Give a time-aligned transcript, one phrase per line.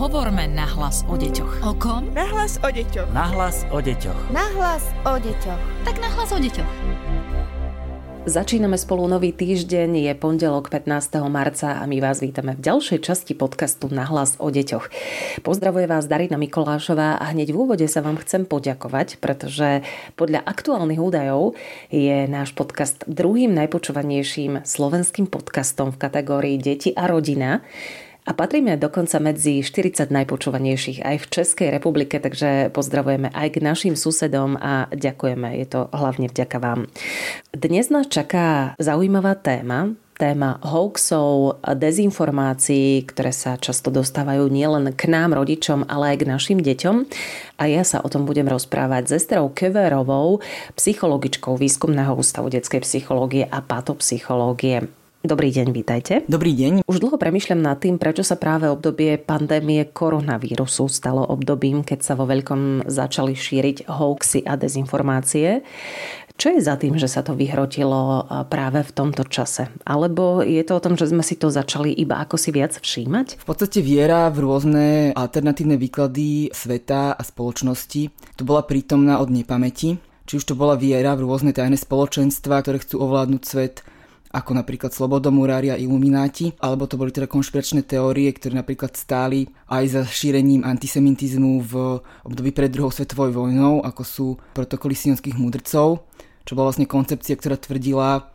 [0.00, 1.60] Hovorme na hlas o deťoch.
[1.60, 2.08] O kom?
[2.16, 3.12] Nahlas o deťoch.
[3.12, 4.32] Nahlas o deťoch.
[4.32, 5.60] Nahlas o deťoch.
[5.84, 6.72] Tak nahlas o deťoch.
[8.24, 11.20] Začíname spolu nový týždeň, je pondelok 15.
[11.28, 14.88] marca a my vás vítame v ďalšej časti podcastu Na hlas o deťoch.
[15.44, 19.84] Pozdravuje vás Darina Mikolášová a hneď v úvode sa vám chcem poďakovať, pretože
[20.16, 21.60] podľa aktuálnych údajov
[21.92, 27.60] je náš podcast druhým najpočúvanejším slovenským podcastom v kategórii Deti a rodina
[28.30, 33.98] a patríme dokonca medzi 40 najpočúvanejších aj v Českej republike, takže pozdravujeme aj k našim
[33.98, 36.86] susedom a ďakujeme, je to hlavne vďaka vám.
[37.50, 45.34] Dnes nás čaká zaujímavá téma, téma hoaxov, dezinformácií, ktoré sa často dostávajú nielen k nám,
[45.34, 46.96] rodičom, ale aj k našim deťom.
[47.58, 50.38] A ja sa o tom budem rozprávať s Estrou Keverovou,
[50.78, 54.99] psychologičkou Výskumného ústavu detskej psychológie a patopsychológie.
[55.20, 56.24] Dobrý deň, vítajte.
[56.32, 56.88] Dobrý deň.
[56.88, 62.16] Už dlho premyšľam nad tým, prečo sa práve obdobie pandémie koronavírusu stalo obdobím, keď sa
[62.16, 65.60] vo veľkom začali šíriť hoaxy a dezinformácie.
[66.40, 69.68] Čo je za tým, že sa to vyhrotilo práve v tomto čase?
[69.84, 73.44] Alebo je to o tom, že sme si to začali iba ako si viac všímať?
[73.44, 80.00] V podstate viera v rôzne alternatívne výklady sveta a spoločnosti tu bola prítomná od nepamäti.
[80.24, 83.84] Či už to bola viera v rôzne tajné spoločenstva, ktoré chcú ovládnuť svet,
[84.30, 89.84] ako napríklad Slobodomurári a Ilumináti, alebo to boli teda konšpiračné teórie, ktoré napríklad stáli aj
[89.90, 91.72] za šírením antisemitizmu v
[92.22, 96.06] období pred druhou svetovou vojnou, ako sú protokoly sionských mudrcov,
[96.46, 98.30] čo bola vlastne koncepcia, ktorá tvrdila,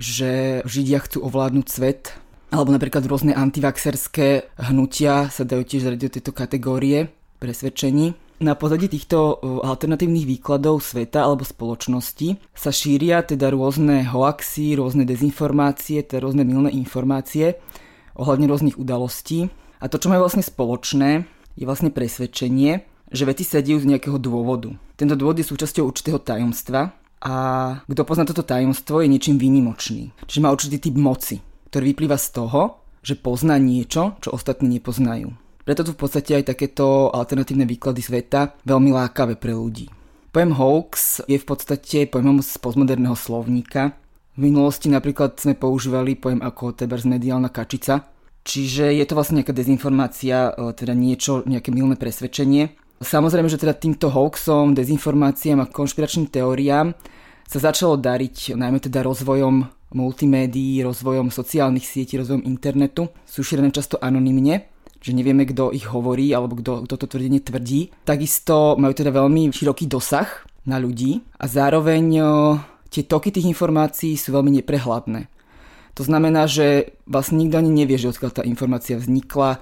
[0.00, 2.16] že Židia chcú ovládnuť svet,
[2.48, 8.23] alebo napríklad rôzne antivaxerské hnutia sa dajú tiež zaradiť do tejto kategórie presvedčení.
[8.42, 16.02] Na pozadí týchto alternatívnych výkladov sveta alebo spoločnosti sa šíria teda rôzne hoaxy, rôzne dezinformácie,
[16.02, 17.54] teda rôzne milné informácie
[18.18, 19.46] ohľadne rôznych udalostí.
[19.78, 24.18] A to, čo majú vlastne spoločné, je vlastne presvedčenie, že veci sa dejú z nejakého
[24.18, 24.74] dôvodu.
[24.98, 26.90] Tento dôvod je súčasťou určitého tajomstva
[27.22, 27.34] a
[27.86, 30.10] kto pozná toto tajomstvo je niečím výnimočný.
[30.26, 31.38] Čiže má určitý typ moci,
[31.70, 35.30] ktorý vyplýva z toho, že pozná niečo, čo ostatní nepoznajú.
[35.64, 39.88] Preto sú v podstate aj takéto alternatívne výklady sveta veľmi lákavé pre ľudí.
[40.28, 43.96] Pojem hoax je v podstate pojmom z postmoderného slovníka.
[44.36, 48.04] V minulosti napríklad sme používali pojem ako z mediálna kačica,
[48.44, 52.76] čiže je to vlastne nejaká dezinformácia, e, teda niečo, nejaké milné presvedčenie.
[53.00, 56.92] Samozrejme, že teda týmto hoaxom, dezinformáciám a konšpiračným teóriám
[57.48, 59.64] sa začalo dariť najmä teda rozvojom
[59.94, 63.08] multimédií, rozvojom sociálnych sietí, rozvojom internetu.
[63.22, 64.73] Sú šírené často anonymne
[65.04, 67.92] že nevieme, kto ich hovorí alebo kto, kto to tvrdenie tvrdí.
[68.08, 72.04] Takisto majú teda veľmi široký dosah na ľudí a zároveň
[72.88, 75.28] tie toky tých informácií sú veľmi neprehľadné.
[75.94, 79.60] To znamená, že vlastne nikto ani nevie, že odkiaľ tá informácia vznikla,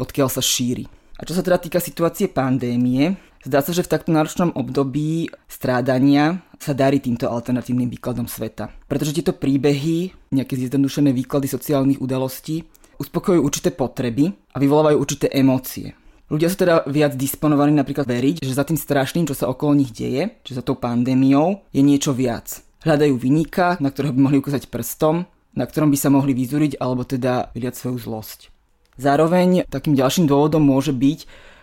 [0.00, 0.88] odkiaľ sa šíri.
[1.20, 6.40] A čo sa teda týka situácie pandémie, zdá sa, že v takto náročnom období strádania
[6.58, 8.70] sa darí týmto alternatívnym výkladom sveta.
[8.90, 12.66] Pretože tieto príbehy, nejaké zjednodušené výklady sociálnych udalostí,
[12.98, 15.94] uspokojujú určité potreby a vyvolávajú určité emócie.
[16.28, 19.96] Ľudia sú teda viac disponovaní napríklad veriť, že za tým strašným, čo sa okolo nich
[19.96, 22.60] deje, že za tou pandémiou, je niečo viac.
[22.84, 25.24] Hľadajú vynika, na ktorého by mohli ukázať prstom,
[25.56, 28.52] na ktorom by sa mohli vyzúriť alebo teda vyliať svoju zlosť.
[29.00, 31.18] Zároveň takým ďalším dôvodom môže byť,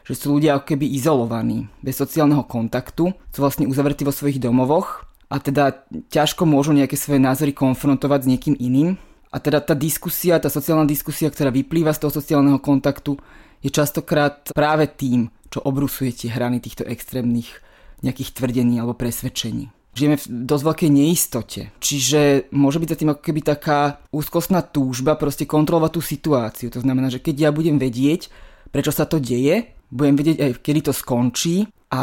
[0.05, 5.05] že sú ľudia ako keby izolovaní, bez sociálneho kontaktu, sú vlastne uzavretí vo svojich domovoch
[5.29, 8.97] a teda ťažko môžu nejaké svoje názory konfrontovať s niekým iným,
[9.35, 13.19] a teda tá diskusia, tá sociálna diskusia, ktorá vyplýva z toho sociálneho kontaktu,
[13.59, 17.59] je častokrát práve tým, čo obrusuje tie hrany týchto extrémnych
[17.99, 19.75] nejakých tvrdení alebo presvedčení.
[19.95, 25.15] Žijeme v dosť veľkej neistote, čiže môže byť za tým ako keby taká úzkostná túžba
[25.15, 26.67] proste kontrolovať tú situáciu.
[26.71, 28.27] To znamená, že keď ja budem vedieť,
[28.75, 32.01] prečo sa to deje, budem vedieť aj kedy to skončí a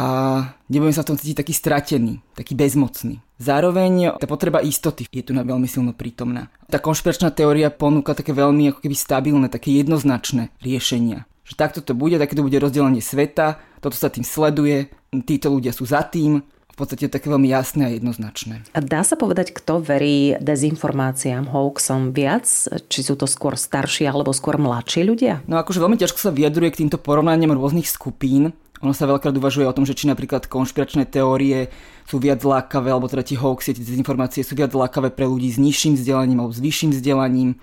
[0.73, 3.21] nebudem sa v tom cítiť taký stratený, taký bezmocný.
[3.43, 6.47] Zároveň tá potreba istoty je tu na veľmi silno prítomná.
[6.71, 11.27] Tá konšpiračná teória ponúka také veľmi ako keby stabilné, také jednoznačné riešenia.
[11.43, 14.87] Že takto to bude, také to bude rozdelenie sveta, toto sa tým sleduje,
[15.27, 16.39] títo ľudia sú za tým,
[16.73, 18.65] v podstate také veľmi jasné a jednoznačné.
[18.73, 22.49] A dá sa povedať, kto verí dezinformáciám, hoaxom viac?
[22.89, 25.45] Či sú to skôr starší alebo skôr mladší ľudia?
[25.45, 28.57] No akože veľmi ťažko sa vyjadruje k týmto porovnaniam rôznych skupín.
[28.83, 31.71] Ono sa veľakrát uvažuje o tom, že či napríklad konšpiračné teórie
[32.03, 35.55] sú viac lákavé, alebo teda tie hoaxy, tie dezinformácie sú viac lákavé pre ľudí s
[35.55, 37.55] nižším vzdelaním alebo s vyšším vzdelaním.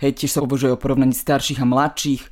[0.00, 2.22] Hej, tiež sa uvažuje o porovnaní starších a mladších.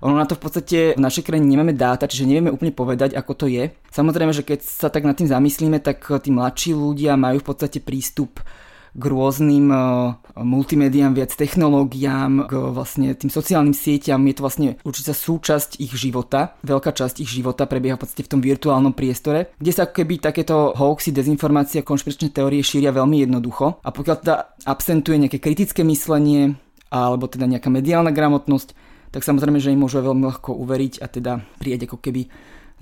[0.00, 3.36] Ono na to v podstate v našej krajine nemáme dáta, čiže nevieme úplne povedať, ako
[3.36, 3.68] to je.
[3.92, 7.84] Samozrejme, že keď sa tak nad tým zamyslíme, tak tí mladší ľudia majú v podstate
[7.84, 8.40] prístup
[8.90, 9.70] k rôznym
[10.34, 14.22] multimédiám, viac technológiám, k vlastne tým sociálnym sieťam.
[14.26, 16.58] Je to vlastne určitá súčasť ich života.
[16.66, 20.74] Veľká časť ich života prebieha v podstate v tom virtuálnom priestore, kde sa keby takéto
[20.74, 23.78] hoaxy, dezinformácie a konšpiračné teórie šíria veľmi jednoducho.
[23.84, 26.58] A pokiaľ teda absentuje nejaké kritické myslenie
[26.90, 28.74] alebo teda nejaká mediálna gramotnosť,
[29.14, 32.30] tak samozrejme, že im môžu veľmi ľahko uveriť a teda prijať ako keby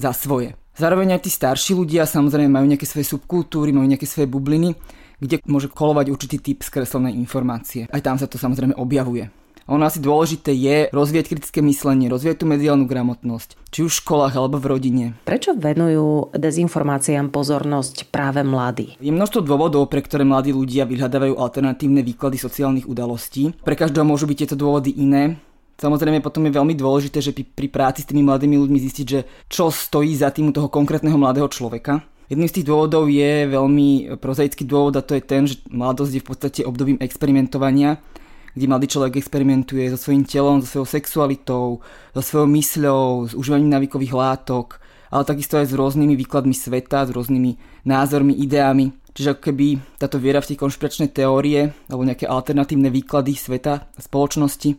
[0.00, 0.56] za svoje.
[0.78, 4.76] Zároveň aj tí starší ľudia samozrejme majú nejaké svoje subkultúry, majú nejaké svoje bubliny,
[5.18, 7.90] kde môže kolovať určitý typ skreslenej informácie.
[7.90, 9.30] Aj tam sa to samozrejme objavuje.
[9.68, 14.34] Ono asi dôležité je rozvieť kritické myslenie, rozvieť tú mediálnu gramotnosť, či už v školách
[14.40, 15.04] alebo v rodine.
[15.28, 18.96] Prečo venujú dezinformáciám pozornosť práve mladí?
[18.96, 23.52] Je množstvo dôvodov, pre ktoré mladí ľudia vyhľadávajú alternatívne výklady sociálnych udalostí.
[23.60, 25.36] Pre každého môžu byť tieto dôvody iné.
[25.76, 29.20] Samozrejme potom je veľmi dôležité, že pri práci s tými mladými ľuďmi zistiť, že
[29.52, 32.00] čo stojí za tým toho konkrétneho mladého človeka.
[32.28, 36.22] Jedným z tých dôvodov je veľmi prozaický dôvod a to je ten, že mladosť je
[36.22, 38.04] v podstate obdobím experimentovania,
[38.52, 41.80] kde mladý človek experimentuje so svojím telom, so svojou sexualitou,
[42.12, 44.76] so svojou mysľou, s užívaním návykových látok,
[45.08, 48.92] ale takisto aj s rôznymi výkladmi sveta, s rôznymi názormi, ideami.
[49.16, 54.76] Čiže keby táto viera v tie konšpiračné teórie alebo nejaké alternatívne výklady sveta a spoločnosti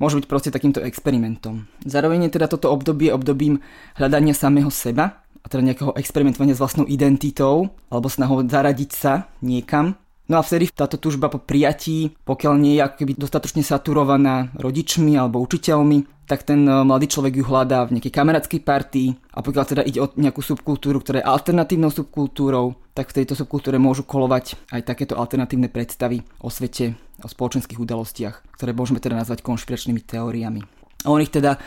[0.00, 1.68] môže byť proste takýmto experimentom.
[1.84, 3.60] Zároveň je teda toto obdobie obdobím
[4.00, 9.96] hľadania samého seba, a teda nejakého experimentovania s vlastnou identitou alebo snahou zaradiť sa niekam.
[10.30, 15.42] No a vtedy táto túžba po prijatí, pokiaľ nie je akoby dostatočne saturovaná rodičmi alebo
[15.42, 19.82] učiteľmi, tak ten e, mladý človek ju hľadá v nejakej kamarátskej partii a pokiaľ teda
[19.82, 24.86] ide o nejakú subkultúru, ktorá je alternatívnou subkultúrou, tak v tejto subkultúre môžu kolovať aj
[24.86, 30.62] takéto alternatívne predstavy o svete, o spoločenských udalostiach, ktoré môžeme teda nazvať konšpiračnými teóriami.
[31.02, 31.58] A on ich teda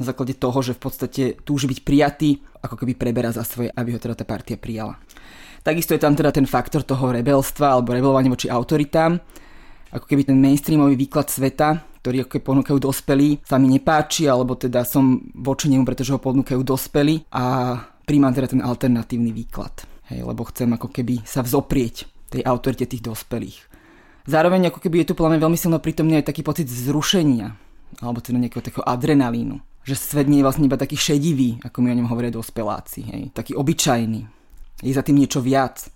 [0.00, 3.92] na základe toho, že v podstate túži byť prijatý, ako keby preberá za svoje, aby
[3.92, 4.96] ho teda tá partia prijala.
[5.62, 9.20] Takisto je tam teda ten faktor toho rebelstva alebo rebelovania voči autoritám,
[9.92, 14.82] ako keby ten mainstreamový výklad sveta, ktorý ako ponúkajú dospelí, sa mi nepáči, alebo teda
[14.82, 19.86] som voči nemu, pretože ho ponúkajú dospelí a príjmam teda ten alternatívny výklad.
[20.10, 23.70] Hej, lebo chcem ako keby sa vzoprieť tej autorite tých dospelých.
[24.26, 27.54] Zároveň ako keby je tu plne veľmi silno prítomný aj taký pocit zrušenia,
[28.02, 31.90] alebo teda nejakého takého adrenalínu že svet nie je vlastne iba taký šedivý, ako mi
[31.90, 33.22] o ňom hovoria dospeláci, hej.
[33.34, 34.22] taký obyčajný.
[34.82, 35.90] Je za tým niečo viac.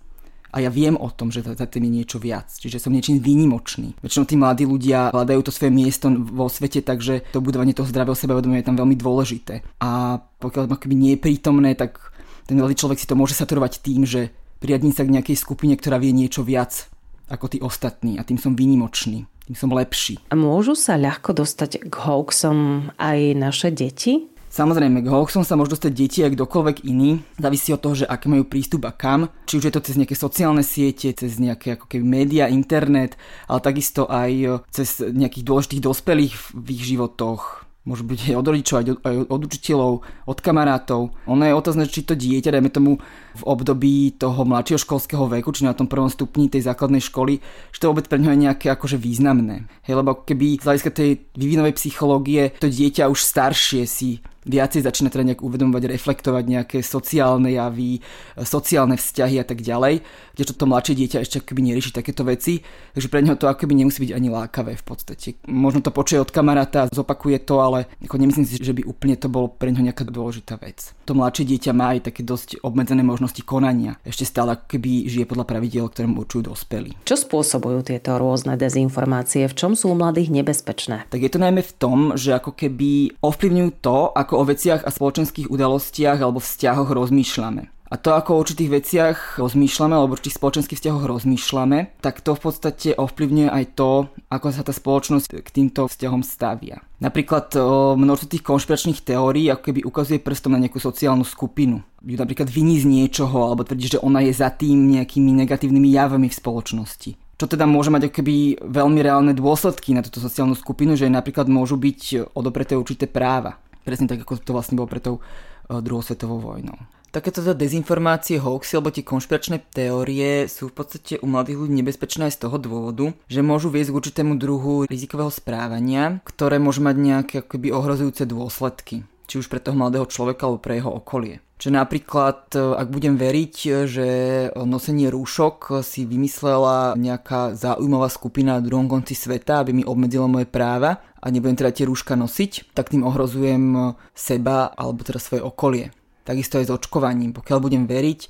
[0.47, 2.47] A ja viem o tom, že za tým je niečo viac.
[2.47, 3.99] Čiže som niečím výnimočný.
[3.99, 8.15] Väčšinou tí mladí ľudia hľadajú to svoje miesto vo svete, takže to budovanie toho zdravého
[8.15, 9.61] sebavedomia je tam veľmi dôležité.
[9.83, 11.99] A pokiaľ akoby nie je prítomné, tak
[12.47, 14.31] ten mladý človek si to môže saturovať tým, že
[14.63, 16.87] priadní sa k nejakej skupine, ktorá vie niečo viac
[17.27, 20.19] ako tí ostatní a tým som výnimočný tým som lepší.
[20.27, 24.27] A môžu sa ľahko dostať k hoaxom aj naše deti?
[24.47, 27.21] Samozrejme, k hoaxom sa môžu dostať deti aj kdokoľvek iný.
[27.37, 29.29] Závisí od toho, že aké majú prístup a kam.
[29.45, 33.59] Či už je to cez nejaké sociálne siete, cez nejaké ako keby média, internet, ale
[33.61, 38.83] takisto aj cez nejakých dôležitých dospelých v ich životoch môžu byť aj od rodičov, aj
[38.83, 39.93] od, aj od učiteľov,
[40.27, 41.01] od kamarátov.
[41.23, 42.99] Ono je otázne, či to dieťa, dajme tomu
[43.39, 47.39] v období toho mladšieho školského veku, či na tom prvom stupni tej základnej školy,
[47.71, 49.63] že to vôbec pre ňo je nejaké akože významné.
[49.87, 55.11] Hej, lebo keby z hľadiska tej vývinovej psychológie to dieťa už staršie si viacej začína
[55.11, 57.99] teda nejak uvedomovať, reflektovať nejaké sociálne javy,
[58.39, 60.01] sociálne vzťahy a tak ďalej,
[60.33, 62.63] kdežto to mladšie dieťa ešte akoby nerieši takéto veci,
[62.95, 65.27] takže pre neho to akoby nemusí byť ani lákavé v podstate.
[65.45, 69.27] Možno to počuje od kamaráta, zopakuje to, ale ako nemyslím si, že by úplne to
[69.27, 70.95] bolo pre neho nejaká dôležitá vec.
[71.03, 73.99] To mladšie dieťa má aj také dosť obmedzené možnosti konania.
[74.07, 76.95] Ešte stále keby žije podľa pravidel, ktoré mu určujú dospelí.
[77.03, 79.49] Čo spôsobujú tieto rôzne dezinformácie?
[79.49, 81.09] V čom sú u mladých nebezpečné?
[81.09, 84.93] Tak je to najmä v tom, že ako keby ovplyvňujú to, ako o veciach a
[84.93, 87.73] spoločenských udalostiach alebo vzťahoch rozmýšľame.
[87.87, 92.35] A to, ako o určitých veciach rozmýšľame, alebo o určitých spoločenských vzťahoch rozmýšľame, tak to
[92.35, 96.83] v podstate ovplyvňuje aj to, ako sa tá spoločnosť k týmto vzťahom stavia.
[96.99, 97.55] Napríklad
[97.95, 101.79] množstvo tých konšpiračných teórií ako keby ukazuje prstom na nejakú sociálnu skupinu.
[102.03, 106.27] Ju napríklad viní z niečoho, alebo tvrdí, že ona je za tým nejakými negatívnymi javami
[106.27, 111.05] v spoločnosti čo teda môže mať keby veľmi reálne dôsledky na túto sociálnu skupinu, že
[111.05, 113.61] napríklad môžu byť odopreté určité práva.
[113.87, 116.75] Presne tak, ako to vlastne bolo pre tou eh, druhou svetovou vojnou.
[117.07, 122.27] Takéto teda dezinformácie, hoaxy alebo tie konšpiračné teórie sú v podstate u mladých ľudí nebezpečné
[122.27, 126.95] aj z toho dôvodu, že môžu viesť k určitému druhu rizikového správania, ktoré môže mať
[126.99, 131.43] nejaké akoby ohrozujúce dôsledky či už pre toho mladého človeka alebo pre jeho okolie.
[131.57, 133.55] Čiže napríklad, e, ak budem veriť,
[133.89, 134.07] že
[134.53, 140.45] nosenie rúšok si vymyslela nejaká zaujímavá skupina na druhom konci sveta, aby mi obmedzila moje
[140.45, 145.89] práva a nebudem teda tie rúška nosiť, tak tým ohrozujem seba alebo teda svoje okolie.
[146.23, 147.33] Takisto aj s očkovaním.
[147.33, 148.29] Pokiaľ budem veriť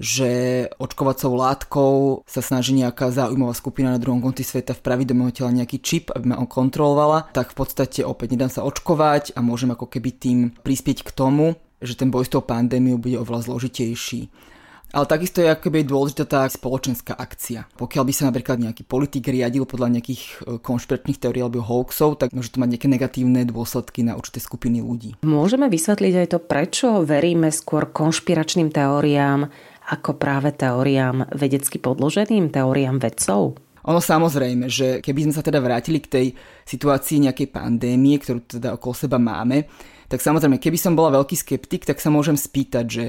[0.00, 0.30] že
[0.78, 1.94] očkovacou látkou
[2.24, 6.04] sa snaží nejaká záujmová skupina na druhom konci sveta vpraviť do môjho tela nejaký čip,
[6.12, 10.10] aby ma on kontrolovala, tak v podstate opäť nedám sa očkovať a môžem ako keby
[10.16, 14.30] tým prispieť k tomu, že ten boj s tou pandémiou bude oveľa zložitejší.
[14.92, 17.64] Ale takisto je akoby dôležitá tá spoločenská akcia.
[17.80, 22.36] Pokiaľ by sa napríklad nejaký politik riadil podľa nejakých e, konšpiračných teórií alebo hoaxov, tak
[22.36, 25.16] môže to mať nejaké negatívne dôsledky na určité skupiny ľudí.
[25.24, 29.48] Môžeme vysvetliť aj to, prečo veríme skôr konšpiračným teóriám
[29.92, 33.60] ako práve teóriám vedecky podloženým, teóriám vedcov?
[33.82, 36.26] Ono samozrejme, že keby sme sa teda vrátili k tej
[36.64, 39.66] situácii nejakej pandémie, ktorú teda okolo seba máme,
[40.06, 43.04] tak samozrejme, keby som bola veľký skeptik, tak sa môžem spýtať, že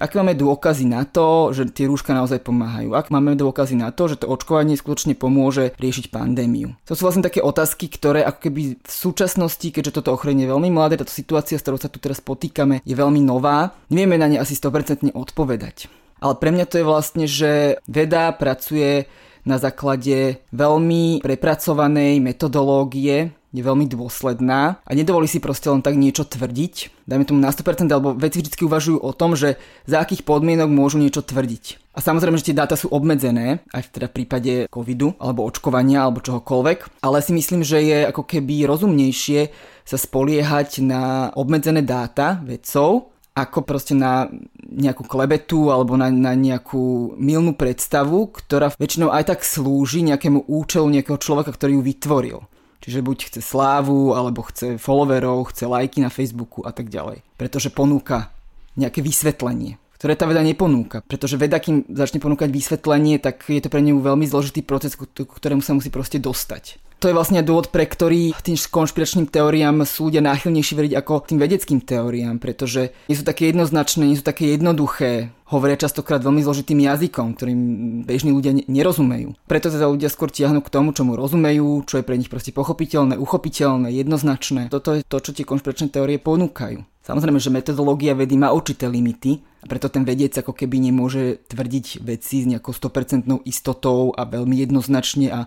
[0.00, 4.08] aké máme dôkazy na to, že tie rúška naozaj pomáhajú, ak máme dôkazy na to,
[4.08, 6.72] že to očkovanie skutočne pomôže riešiť pandémiu.
[6.88, 10.72] To sú vlastne také otázky, ktoré ako keby v súčasnosti, keďže toto ochorenie je veľmi
[10.72, 14.40] mladé, táto situácia, s ktorou sa tu teraz potýkame, je veľmi nová, nevieme na ne
[14.40, 16.05] asi 100% odpovedať.
[16.26, 19.06] Ale pre mňa to je vlastne, že veda pracuje
[19.46, 26.28] na základe veľmi prepracovanej metodológie, je veľmi dôsledná a nedovolí si proste len tak niečo
[26.28, 27.06] tvrdiť.
[27.08, 29.56] Dajme tomu na 100%, alebo veci vždy uvažujú o tom, že
[29.88, 31.94] za akých podmienok môžu niečo tvrdiť.
[31.96, 36.20] A samozrejme, že tie dáta sú obmedzené, aj v teda prípade covidu, alebo očkovania, alebo
[36.20, 39.48] čohokoľvek, ale si myslím, že je ako keby rozumnejšie
[39.86, 44.32] sa spoliehať na obmedzené dáta vedcov, ako proste na
[44.64, 50.88] nejakú klebetu alebo na, na nejakú milnú predstavu, ktorá väčšinou aj tak slúži nejakému účelu
[50.88, 52.38] nejakého človeka, ktorý ju vytvoril.
[52.80, 57.20] Čiže buď chce slávu, alebo chce followerov, chce lajky na Facebooku a tak ďalej.
[57.36, 58.32] Pretože ponúka
[58.78, 61.02] nejaké vysvetlenie, ktoré tá veda neponúka.
[61.02, 65.60] Pretože veda, kým začne ponúkať vysvetlenie, tak je to pre ňu veľmi zložitý proces, ktorému
[65.60, 66.78] sa musí proste dostať.
[66.96, 71.38] To je vlastne dôvod, pre ktorý tým konšpiračným teóriám sú ľudia náchylnejší veriť ako tým
[71.38, 76.80] vedeckým teóriám, pretože nie sú také jednoznačné, nie sú také jednoduché, hovoria častokrát veľmi zložitým
[76.80, 77.60] jazykom, ktorým
[78.08, 79.36] bežní ľudia nerozumejú.
[79.44, 83.20] Preto teda ľudia skôr tiahnu k tomu, čomu rozumejú, čo je pre nich proste pochopiteľné,
[83.20, 84.72] uchopiteľné, jednoznačné.
[84.72, 86.80] Toto je to, čo tie konšpiračné teórie ponúkajú.
[87.06, 92.02] Samozrejme, že metodológia vedy má určité limity, a preto ten vedec ako keby nemôže tvrdiť
[92.02, 95.40] veci s nejakou 100% istotou a veľmi jednoznačne a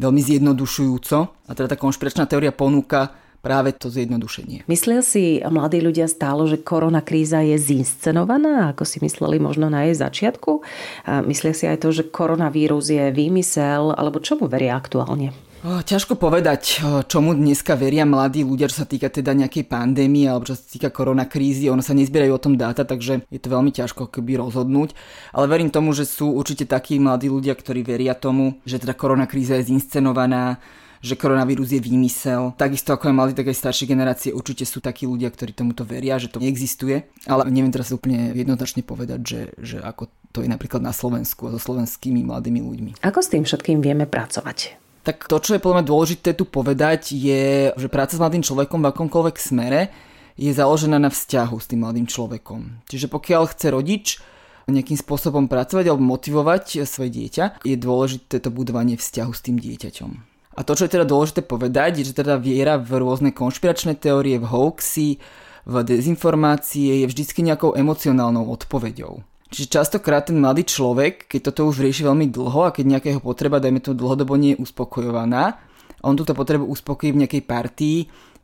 [0.00, 1.16] veľmi zjednodušujúco.
[1.46, 4.68] A teda tá konšpiračná teória ponúka práve to zjednodušenie.
[4.68, 9.88] Myslia si mladí ľudia stále, že korona kríza je zinscenovaná, ako si mysleli možno na
[9.88, 10.60] jej začiatku?
[11.08, 15.32] A myslia si aj to, že koronavírus je výmysel, alebo čomu veria aktuálne?
[15.60, 20.56] Ťažko povedať, čomu dneska veria mladí ľudia, čo sa týka teda nejakej pandémie alebo čo
[20.56, 21.68] sa týka koronakrízy.
[21.68, 24.96] Ono sa nezbierajú o tom dáta, takže je to veľmi ťažko keby rozhodnúť.
[25.36, 29.60] Ale verím tomu, že sú určite takí mladí ľudia, ktorí veria tomu, že teda koronakríza
[29.60, 30.64] je zinscenovaná,
[31.04, 32.56] že koronavírus je výmysel.
[32.56, 36.16] Takisto ako aj mladí, tak aj staršie generácie určite sú takí ľudia, ktorí tomuto veria,
[36.16, 37.04] že to neexistuje.
[37.28, 41.52] Ale neviem teraz úplne jednoznačne povedať, že, že ako to je napríklad na Slovensku a
[41.52, 42.90] so slovenskými mladými ľuďmi.
[43.04, 44.88] Ako s tým všetkým vieme pracovať?
[45.10, 48.78] Tak to, čo je podľa mňa dôležité tu povedať, je, že práca s mladým človekom
[48.78, 49.90] v akomkoľvek smere
[50.38, 52.86] je založená na vzťahu s tým mladým človekom.
[52.86, 54.22] Čiže pokiaľ chce rodič
[54.70, 60.10] nejakým spôsobom pracovať alebo motivovať svoje dieťa, je dôležité to budovanie vzťahu s tým dieťaťom.
[60.54, 64.38] A to, čo je teda dôležité povedať, je, že teda viera v rôzne konšpiračné teórie,
[64.38, 65.18] v hoaxy,
[65.66, 69.26] v dezinformácie je vždycky nejakou emocionálnou odpoveďou.
[69.50, 73.58] Čiže častokrát ten mladý človek, keď toto už rieši veľmi dlho a keď nejakého potreba,
[73.58, 75.58] dajme to dlhodobo nie je uspokojovaná,
[76.06, 77.98] on túto potrebu uspokojí v nejakej partii,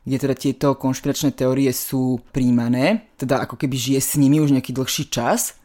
[0.07, 4.71] kde teda tieto konšpiračné teórie sú príjmané, teda ako keby žije s nimi už nejaký
[4.75, 5.55] dlhší čas,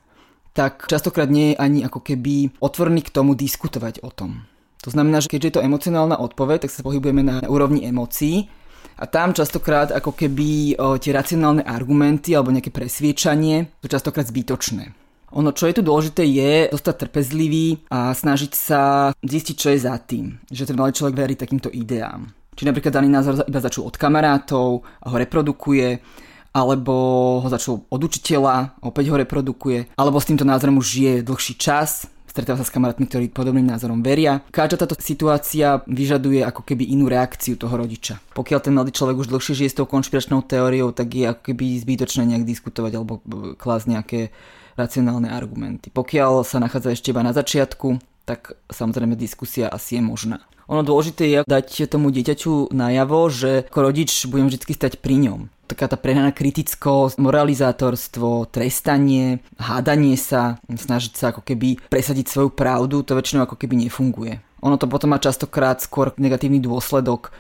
[0.55, 4.47] tak častokrát nie je ani ako keby otvorený k tomu diskutovať o tom.
[4.83, 8.51] To znamená, že keďže je to emocionálna odpoveď, tak sa pohybujeme na úrovni emócií
[8.99, 15.02] a tam častokrát ako keby o, tie racionálne argumenty alebo nejaké presviečanie sú častokrát zbytočné.
[15.33, 19.97] Ono, čo je tu dôležité, je zostať trpezlivý a snažiť sa zistiť, čo je za
[19.97, 20.37] tým.
[20.53, 22.29] Že ten malý človek verí takýmto ideám.
[22.53, 26.05] Či napríklad daný názor iba začul od kamarátov a ho reprodukuje,
[26.53, 26.95] alebo
[27.41, 32.13] ho začal od učiteľa, opäť ho reprodukuje, alebo s týmto názorom už žije dlhší čas,
[32.29, 34.41] stretáva sa s kamarátmi, ktorí podobným názorom veria.
[34.49, 38.21] Každá táto situácia vyžaduje ako keby inú reakciu toho rodiča.
[38.33, 41.77] Pokiaľ ten mladý človek už dlhšie žije s tou konšpiračnou teóriou, tak je ako keby
[41.85, 43.21] zbytočné nejak diskutovať alebo
[43.57, 44.21] klásť nejaké
[44.77, 45.93] racionálne argumenty.
[45.93, 50.39] Pokiaľ sa nachádza ešte iba na začiatku, tak samozrejme diskusia asi je možná.
[50.71, 55.41] Ono dôležité je dať tomu dieťaťu najavo, že ako rodič budem vždy stať pri ňom.
[55.67, 63.03] Taká tá prehnaná kritickosť, moralizátorstvo, trestanie, hádanie sa, snažiť sa ako keby presadiť svoju pravdu,
[63.03, 64.39] to väčšinou ako keby nefunguje.
[64.63, 67.35] Ono to potom má častokrát skôr negatívny dôsledok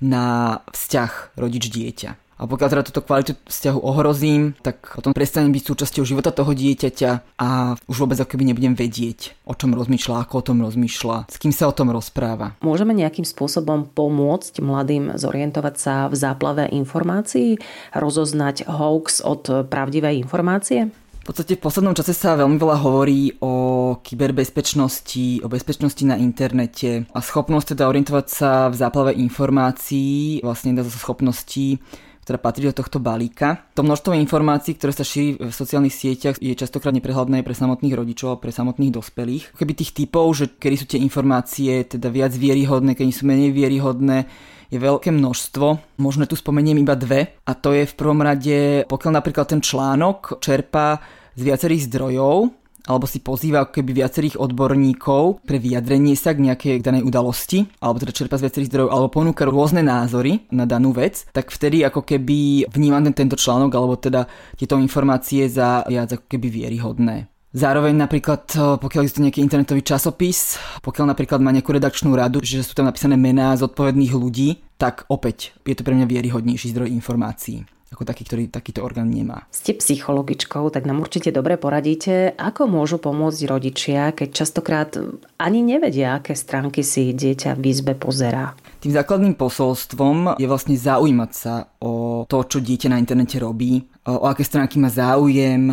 [0.00, 2.21] na vzťah rodič-dieťa.
[2.42, 7.38] A pokiaľ teda túto kvalitu vzťahu ohrozím, tak potom prestanem byť súčasťou života toho dieťaťa
[7.38, 11.38] a už vôbec ako keby nebudem vedieť, o čom rozmýšľa, ako o tom rozmýšľa, s
[11.38, 12.58] kým sa o tom rozpráva.
[12.58, 17.62] Môžeme nejakým spôsobom pomôcť mladým zorientovať sa v záplave informácií,
[17.94, 20.90] rozoznať hoax od pravdivej informácie?
[21.22, 27.06] V podstate v poslednom čase sa veľmi veľa hovorí o kyberbezpečnosti, o bezpečnosti na internete
[27.14, 31.78] a schopnosť teda orientovať sa v záplave informácií, vlastne zo schopností
[32.22, 33.66] ktorá patrí do tohto balíka.
[33.74, 38.38] To množstvo informácií, ktoré sa šíri v sociálnych sieťach, je častokrát neprehľadné pre samotných rodičov
[38.38, 39.58] a pre samotných dospelých.
[39.58, 44.30] Keby tých typov, že kedy sú tie informácie teda viac vieryhodné, kedy sú menej vieryhodné,
[44.72, 45.98] je veľké množstvo.
[46.00, 47.36] Možno tu spomeniem iba dve.
[47.44, 50.96] A to je v prvom rade, pokiaľ napríklad ten článok čerpá
[51.36, 56.82] z viacerých zdrojov, alebo si pozýva ako keby viacerých odborníkov pre vyjadrenie sa k nejakej
[56.82, 61.26] danej udalosti, alebo teda čerpa z viacerých zdrojov, alebo ponúka rôzne názory na danú vec,
[61.30, 64.26] tak vtedy ako keby vnímam tento článok, alebo teda
[64.58, 67.32] tieto informácie za viac ako keby vieryhodné.
[67.52, 72.40] Zároveň napríklad, eh, pokiaľ je to nejaký internetový časopis, pokiaľ napríklad má nejakú redakčnú radu,
[72.40, 76.88] že sú tam napísané mená zodpovedných ľudí, tak opäť je to pre mňa vieryhodnejší zdroj
[76.88, 79.44] informácií ako taký, ktorý takýto orgán nemá.
[79.52, 84.90] Ste psychologičkou, tak nám určite dobre poradíte, ako môžu pomôcť rodičia, keď častokrát
[85.36, 88.56] ani nevedia, aké stránky si dieťa v izbe pozerá.
[88.82, 93.78] Tým základným posolstvom je vlastne zaujímať sa o to, čo dieťa na internete robí,
[94.10, 95.70] o aké stránky má záujem,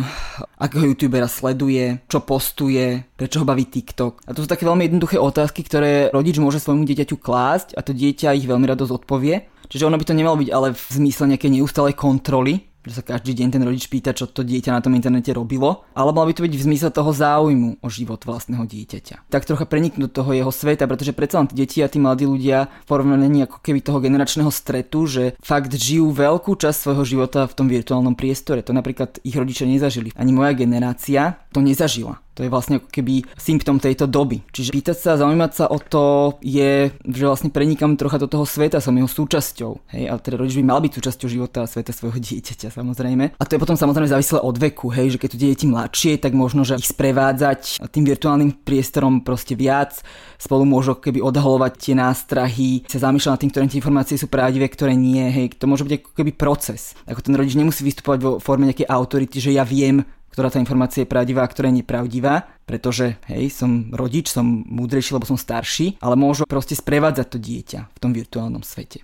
[0.54, 4.22] akého youtubera sleduje, čo postuje, prečo ho baví TikTok.
[4.22, 7.90] A to sú také veľmi jednoduché otázky, ktoré rodič môže svojmu dieťaťu klásť a to
[7.90, 9.50] dieťa ich veľmi rado zodpovie.
[9.66, 13.36] Čiže ono by to nemalo byť ale v zmysle nejakej neustalej kontroly, že sa každý
[13.36, 16.44] deň ten rodič pýta, čo to dieťa na tom internete robilo, ale malo by to
[16.44, 19.28] byť v zmysle toho záujmu o život vlastného dieťaťa.
[19.28, 22.24] Tak trocha preniknúť do toho jeho sveta, pretože predsa len tí deti a tí mladí
[22.24, 27.44] ľudia v porovnaní ako keby toho generačného stretu, že fakt žijú veľkú časť svojho života
[27.44, 28.64] v tom virtuálnom priestore.
[28.64, 30.16] To napríklad ich rodičia nezažili.
[30.16, 32.20] Ani moja generácia to nezažila.
[32.40, 34.40] To je vlastne ako keby symptom tejto doby.
[34.48, 38.80] Čiže pýtať sa, zaujímať sa o to je, že vlastne prenikam trocha do toho sveta,
[38.80, 39.92] som jeho súčasťou.
[39.92, 43.36] Hej, a teda rodič by mal byť súčasťou života a sveta svojho dieťaťa samozrejme.
[43.36, 46.32] A to je potom samozrejme závislé od veku, hej, že keď tu deti mladšie, tak
[46.32, 50.00] možno, že ich sprevádzať tým virtuálnym priestorom proste viac,
[50.40, 54.72] spolu môžu keby odhalovať tie nástrahy, sa zamýšľať nad tým, ktoré tie informácie sú pravdivé,
[54.72, 56.96] ktoré nie, hej, to môže byť ako keby proces.
[57.04, 61.02] Ako ten rodič nemusí vystupovať vo forme nejakej autority, že ja viem, ktorá tá informácia
[61.02, 65.98] je pravdivá a ktorá je nepravdivá, pretože hej, som rodič, som múdrejší, lebo som starší,
[65.98, 69.02] ale môžu proste sprevádzať to dieťa v tom virtuálnom svete.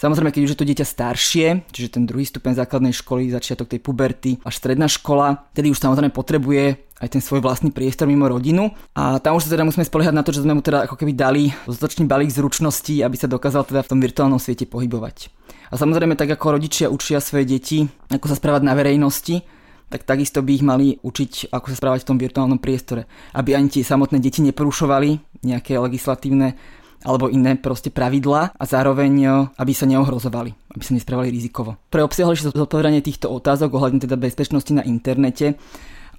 [0.00, 3.84] Samozrejme, keď už je to dieťa staršie, čiže ten druhý stupeň základnej školy, začiatok tej
[3.84, 8.72] puberty, až stredná škola, tedy už samozrejme potrebuje aj ten svoj vlastný priestor mimo rodinu.
[8.96, 11.12] A tam už sa teda musíme spoliehať na to, že sme mu teda ako keby
[11.12, 15.28] dali dostatočný balík zručností, aby sa dokázal teda v tom virtuálnom svete pohybovať.
[15.68, 19.44] A samozrejme, tak ako rodičia učia svoje deti, ako sa správať na verejnosti,
[19.90, 23.10] tak takisto by ich mali učiť, ako sa správať v tom virtuálnom priestore.
[23.34, 26.54] Aby ani tie samotné deti neporušovali nejaké legislatívne
[27.00, 31.80] alebo iné proste pravidlá a zároveň aby sa neohrozovali, aby sa nesprávali rizikovo.
[31.88, 35.56] Pre obsiahlejšie zodpovedanie týchto otázok ohľadne teda bezpečnosti na internete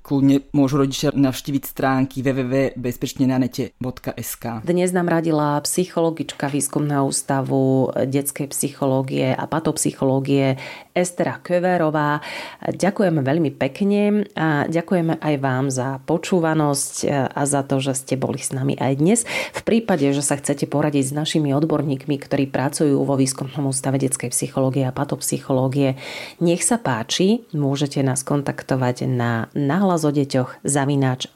[0.01, 4.43] kľudne môžu rodičia navštíviť stránky www.bezpečnenanete.sk.
[4.65, 10.57] Dnes nám radila psychologička výskumného ústavu detskej psychológie a patopsychológie
[10.91, 12.19] Estera Köverová.
[12.63, 16.95] Ďakujeme veľmi pekne a ďakujeme aj vám za počúvanosť
[17.32, 19.19] a za to, že ste boli s nami aj dnes.
[19.56, 24.32] V prípade, že sa chcete poradiť s našimi odborníkmi, ktorí pracujú vo výskumnom ústave detskej
[24.36, 25.95] psychológie a patopsychológie,
[26.43, 31.32] nech sa páči, môžete nás kontaktovať na nahlas o deťoch zavináč